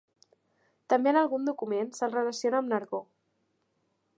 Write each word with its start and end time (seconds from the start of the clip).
També 0.93 1.11
en 1.11 1.19
algun 1.21 1.45
document 1.49 1.91
se'l 1.99 2.15
relaciona 2.15 2.63
amb 2.63 2.73
Nargó. 2.73 3.03